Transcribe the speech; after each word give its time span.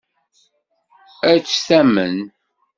Ad 1.31 1.41
tt-tamen? 1.43 2.17